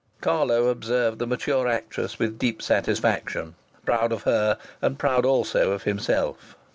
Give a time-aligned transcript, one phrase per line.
[0.19, 3.53] Carlo observed the mature actress with deep satisfaction,
[3.85, 6.55] proud of her, and proud also of himself.